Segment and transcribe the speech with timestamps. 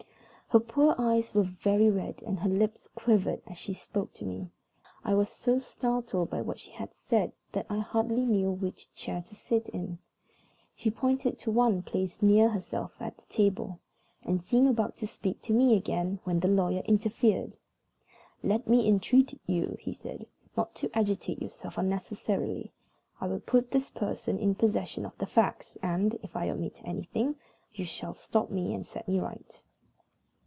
[0.53, 4.49] Her poor eyes were very red, and her lips quivered as she spoke to me.
[5.01, 9.21] I was so startled by what she had said that I hardly knew which chair
[9.21, 9.99] to sit in.
[10.75, 13.79] She pointed to one placed near herself at the table,
[14.23, 17.53] and seemed about to speak to me again, when the lawyer interfered.
[18.43, 20.25] "Let me entreat you," he said,
[20.57, 22.73] "not to agitate yourself unnecessarily.
[23.21, 27.37] I will put this person in possession of the facts, and, if I omit anything,
[27.73, 29.63] you shall stop me and set me right."